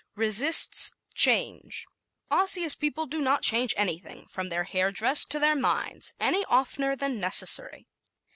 Resists 0.15 0.93
Change¶ 1.13 1.85
Osseous 2.35 2.73
people 2.73 3.05
do 3.05 3.21
not 3.21 3.43
change 3.43 3.71
anything, 3.77 4.25
from 4.25 4.49
their 4.49 4.63
hair 4.63 4.91
dress 4.91 5.25
to 5.25 5.37
their 5.37 5.55
minds, 5.55 6.15
any 6.19 6.43
oftener 6.45 6.95
than 6.95 7.19
necessary. 7.19 7.85